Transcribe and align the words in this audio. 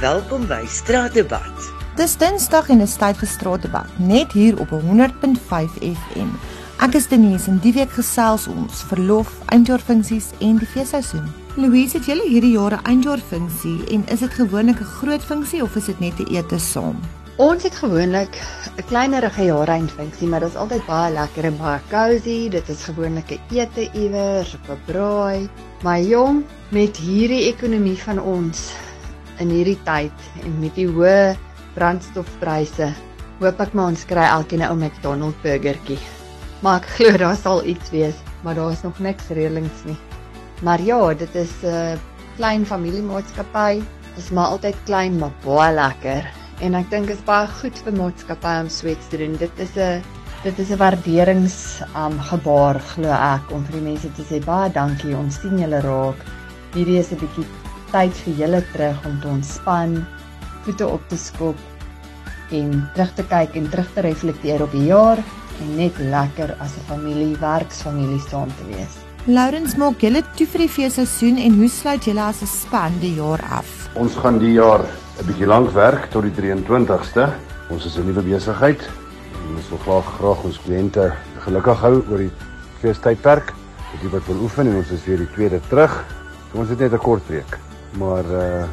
Welkom 0.00 0.46
by 0.48 0.62
Straatdebat. 0.64 1.66
Dis 1.98 2.14
Dinsdag 2.16 2.70
en 2.72 2.80
is 2.80 2.94
tyd 2.96 3.18
vir 3.20 3.28
Straatdebat, 3.28 3.98
net 4.00 4.32
hier 4.32 4.56
op 4.62 4.70
100.5 4.72 5.74
FM. 5.76 6.30
Ek 6.80 6.96
is 6.96 7.10
Denise 7.10 7.50
en 7.52 7.58
die 7.60 7.74
week 7.76 7.92
gesels 7.92 8.46
ons 8.48 8.80
verlof, 8.88 9.28
eindjaarfunksies 9.52 10.30
en 10.40 10.56
die 10.62 10.70
feesseisoen. 10.72 11.28
Louise, 11.60 11.98
het 11.98 12.08
julle 12.08 12.24
hierdie 12.24 12.54
jaar 12.54 12.78
'n 12.78 12.86
eindjaarfunksie 12.94 13.92
en 13.92 14.08
is 14.08 14.24
dit 14.24 14.32
gewoonlik 14.40 14.80
'n 14.80 14.92
groot 14.96 15.20
funksie 15.20 15.62
of 15.62 15.76
is 15.76 15.92
dit 15.92 16.00
net 16.00 16.16
'n 16.16 16.32
ete 16.32 16.58
saam? 16.58 16.96
Ons 17.36 17.62
het 17.62 17.74
gewoonlik 17.74 18.40
'n 18.78 18.84
kleinerige 18.88 19.44
jaareindfunksie, 19.44 20.28
maar 20.28 20.40
dit 20.40 20.48
is 20.48 20.56
altyd 20.56 20.86
baie 20.86 21.12
lekker 21.12 21.44
en 21.44 21.56
baie 21.56 21.80
cosy. 21.90 22.48
Dit 22.48 22.68
is 22.68 22.84
gewoonlik 22.84 23.30
'n 23.30 23.40
ete 23.52 23.90
iewers 23.92 24.54
of 24.54 24.68
'n 24.68 24.80
braai. 24.86 25.48
Maar 25.82 26.00
jong, 26.00 26.44
met 26.68 26.96
hierdie 26.96 27.52
ekonomie 27.52 27.98
van 27.98 28.20
ons 28.20 28.72
in 29.40 29.50
hierdie 29.50 29.78
tyd 29.84 30.26
en 30.44 30.58
met 30.60 30.74
die 30.78 30.86
hoë 30.88 31.36
brandstofpryse, 31.74 32.90
hoop 33.40 33.60
ek 33.60 33.74
maar 33.74 33.92
ons 33.94 34.04
kry 34.04 34.26
elkeen 34.28 34.62
'n 34.62 34.70
ou 34.70 34.76
McDonald 34.76 35.36
burgertjie. 35.42 35.98
Maar 36.62 36.80
ek 36.80 36.86
glo 36.96 37.16
daar 37.16 37.36
sal 37.36 37.64
iets 37.64 37.90
wees, 37.90 38.16
maar 38.42 38.54
daar 38.54 38.72
is 38.72 38.82
nog 38.82 38.98
niks 38.98 39.28
reëlings 39.28 39.84
nie. 39.84 39.96
Maar 40.62 40.80
ja, 40.80 41.14
dit 41.14 41.34
is 41.34 41.52
'n 41.62 41.98
klein 42.36 42.66
familiemaatskappy. 42.66 43.80
Dit 44.14 44.24
is 44.24 44.30
maar 44.30 44.46
altyd 44.46 44.76
klein, 44.84 45.18
maar 45.18 45.32
baie 45.44 45.74
lekker 45.74 46.40
en 46.60 46.76
ek 46.76 46.90
dink 46.92 47.10
is 47.12 47.20
baie 47.24 47.48
goed 47.60 47.78
vir 47.84 47.94
maatskappy 47.96 48.54
om 48.60 48.68
sweets 48.72 49.08
te 49.08 49.20
doen. 49.20 49.36
Dit 49.40 49.52
is 49.58 49.76
'n 49.76 50.02
dit 50.44 50.58
is 50.58 50.70
'n 50.70 50.76
waarderings 50.76 51.82
um 51.96 52.18
gebaar 52.20 52.80
glo 52.80 53.08
ek 53.08 53.50
om 53.50 53.64
vir 53.64 53.72
die 53.72 53.88
mense 53.90 54.08
te 54.12 54.22
sê 54.22 54.44
baie 54.44 54.70
dankie. 54.70 55.16
Ons 55.16 55.40
sien 55.40 55.58
julle 55.58 55.80
raak. 55.80 56.16
Hierdie 56.74 56.98
is 56.98 57.12
'n 57.12 57.16
bietjie 57.16 57.46
tyd 57.92 58.14
vir 58.24 58.34
julle 58.44 58.62
terug 58.72 59.04
om 59.06 59.20
te 59.20 59.28
ontspan, 59.28 60.06
voete 60.64 60.86
op 60.86 61.02
te 61.08 61.18
skop 61.18 61.58
en 62.50 62.72
terug 62.94 63.12
te 63.14 63.26
kyk 63.30 63.54
en 63.58 63.68
terug 63.70 63.92
te 63.94 64.04
reflekteer 64.06 64.62
op 64.62 64.72
die 64.72 64.86
jaar 64.88 65.20
en 65.60 65.76
net 65.76 65.98
lekker 65.98 66.54
as 66.58 66.76
'n 66.76 66.86
familie, 66.88 67.36
werksfamilie 67.36 68.20
saam 68.20 68.48
te 68.48 68.64
wees. 68.74 68.94
Laurens 69.26 69.76
maak 69.76 70.00
julle 70.00 70.22
toe 70.36 70.46
vir 70.46 70.60
die 70.64 70.68
feesseisoen 70.68 71.36
en 71.38 71.58
hoe 71.60 71.68
sluit 71.68 72.04
julle 72.04 72.22
as 72.22 72.42
'n 72.42 72.46
span 72.46 72.92
die 73.00 73.14
jaar 73.14 73.40
af? 73.50 73.68
Ons 73.94 74.14
gaan 74.16 74.38
die 74.38 74.52
jaar 74.52 74.80
'n 75.20 75.26
bietjie 75.26 75.46
lank 75.46 75.70
werk 75.70 76.10
tot 76.10 76.22
die 76.22 76.32
23ste. 76.32 77.28
Ons 77.70 77.84
is 77.86 77.98
'n 77.98 78.06
nuwe 78.06 78.22
besigheid. 78.22 78.80
Ons 79.56 79.68
wil 79.68 79.78
graag 79.78 80.06
graag 80.18 80.44
ons 80.44 80.60
kliënte 80.64 81.12
gelukkig 81.38 81.80
hou 81.80 82.02
oor 82.10 82.18
die 82.18 82.32
feestydperk. 82.80 83.52
Dit 84.02 84.10
wat 84.10 84.26
wil 84.26 84.42
oefen 84.42 84.66
en 84.66 84.76
ons 84.76 84.90
is 84.90 85.04
weer 85.04 85.18
die 85.18 85.32
tweede 85.34 85.60
terug. 85.68 86.04
So 86.52 86.58
ons 86.58 86.68
het 86.68 86.78
net 86.78 86.92
'n 86.92 86.98
kort 86.98 87.26
week. 87.28 87.69
Maar 87.98 88.24
uh 88.24 88.64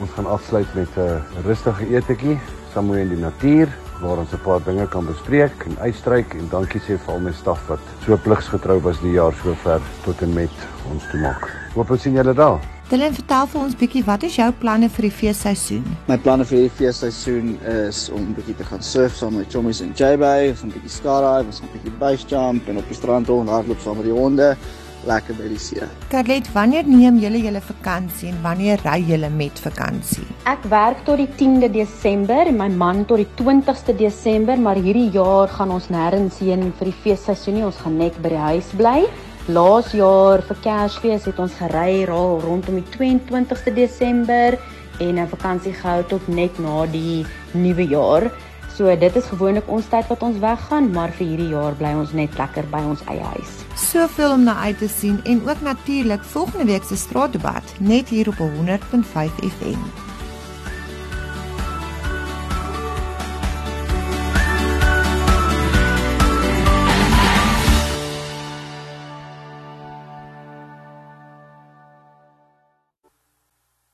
ons 0.00 0.10
gaan 0.10 0.26
afsluit 0.26 0.74
met 0.74 0.88
'n 0.98 1.22
rustige 1.46 1.86
etetjie 1.94 2.38
somewhere 2.72 3.02
in 3.02 3.08
die 3.08 3.18
natuur 3.18 3.68
waar 4.00 4.18
ons 4.18 4.32
'n 4.32 4.42
paar 4.42 4.62
dinge 4.64 4.88
kan 4.88 5.06
bespreek 5.06 5.64
en 5.66 5.78
uitstryk 5.78 6.34
en 6.34 6.48
dankie 6.50 6.80
sê 6.80 6.98
vir 6.98 7.12
al 7.14 7.20
my 7.20 7.32
staf 7.32 7.66
wat 7.66 7.78
so 8.04 8.16
pligsgetrou 8.16 8.80
was 8.80 9.00
die 9.00 9.12
jaar 9.12 9.34
sover 9.42 9.80
tot 10.04 10.22
en 10.22 10.32
met 10.32 10.56
ons 10.92 11.02
toe 11.10 11.20
maak. 11.20 11.50
Hoop 11.74 11.90
ons 11.90 12.02
sien 12.02 12.14
julle 12.14 12.34
daar. 12.34 12.58
Dylan, 12.84 13.14
vertel 13.14 13.46
vir 13.46 13.60
ons 13.60 13.76
bietjie 13.80 14.04
wat 14.04 14.22
is 14.22 14.34
jou 14.36 14.50
planne 14.60 14.88
vir 14.92 15.02
die 15.02 15.10
feesseisoen? 15.10 15.84
My 16.06 16.18
planne 16.18 16.44
vir 16.44 16.58
die 16.58 16.70
feesseisoen 16.70 17.54
is 17.88 18.10
om 18.10 18.34
bietjie 18.36 18.56
te 18.58 18.64
gaan 18.64 18.82
surf 18.82 19.14
saam 19.16 19.38
met 19.38 19.52
chommies 19.52 19.80
in 19.80 19.94
J-Bay, 19.96 20.50
ons 20.50 20.60
gaan 20.60 20.74
bietjie 20.74 20.90
skydive, 20.90 21.46
ons 21.46 21.60
gaan 21.60 21.72
bietjie 21.72 21.94
base 21.98 22.26
jump 22.28 22.68
en 22.68 22.76
op 22.76 22.88
die 22.88 22.98
strand 22.98 23.28
rond 23.28 23.48
hardloop 23.48 23.80
saam 23.80 23.96
met 23.96 24.04
die 24.04 24.12
honde, 24.12 24.56
lekker 25.06 25.36
by 25.38 25.48
die 25.48 25.58
see. 25.58 25.86
Carlet, 26.12 26.48
wanneer 26.54 26.86
neem 26.88 27.18
julle 27.22 27.40
julle 27.42 27.60
vakansie 27.60 28.30
en 28.30 28.40
wanneer 28.42 28.80
ry 28.84 28.98
julle 29.04 29.30
met 29.30 29.60
vakansie? 29.60 30.26
Ek 30.50 30.64
werk 30.72 31.04
tot 31.04 31.20
die 31.22 31.28
10de 31.40 31.70
Desember 31.74 32.46
en 32.50 32.58
my 32.58 32.68
man 32.68 33.04
tot 33.04 33.22
die 33.22 33.28
20ste 33.40 33.96
Desember, 33.96 34.56
maar 34.56 34.76
hierdie 34.76 35.10
jaar 35.14 35.48
gaan 35.48 35.74
ons 35.74 35.90
nêrens 35.92 36.40
heen 36.44 36.72
vir 36.78 36.90
die 36.90 36.98
feesseisoen 37.04 37.58
nie, 37.58 37.66
ons 37.68 37.80
gaan 37.84 37.98
net 38.00 38.16
by 38.24 38.34
die 38.34 38.44
huis 38.48 38.72
bly. 38.78 38.98
Laas 39.52 39.90
jaar 39.92 40.40
vir 40.40 40.56
Kersfees 40.64 41.26
het 41.28 41.38
ons 41.38 41.52
gery 41.58 42.06
rondom 42.08 42.80
die 42.80 42.88
22ste 42.94 43.74
Desember 43.76 44.56
en 45.00 45.18
'n 45.18 45.28
vakansie 45.28 45.72
gehou 45.72 46.02
tot 46.08 46.28
net 46.28 46.58
na 46.58 46.86
die 46.86 47.26
nuwe 47.52 47.84
jaar. 47.88 48.30
So 48.74 48.90
dit 48.98 49.16
is 49.16 49.26
gewoonlik 49.30 49.68
ons 49.70 49.86
tyd 49.86 50.08
wat 50.10 50.22
ons 50.26 50.38
weggaan, 50.42 50.88
maar 50.90 51.12
vir 51.14 51.28
hierdie 51.28 51.52
jaar 51.52 51.76
bly 51.78 51.92
ons 51.94 52.14
net 52.18 52.34
lekker 52.40 52.66
by 52.72 52.82
ons 52.90 53.04
eie 53.06 53.22
huis. 53.36 53.52
Soveel 53.78 54.34
om 54.34 54.42
na 54.48 54.56
uit 54.66 54.80
te 54.82 54.90
sien 54.90 55.20
en 55.30 55.44
ook 55.46 55.62
natuurlik 55.62 56.24
volgende 56.34 56.66
week 56.72 56.88
se 56.88 56.98
straatdebat 56.98 57.76
net 57.78 58.10
hier 58.10 58.28
op 58.34 58.42
100.5 58.42 59.38
FM. 59.52 60.03